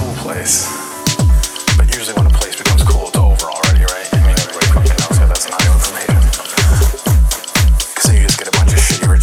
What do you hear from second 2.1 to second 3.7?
when a place becomes cool, it's over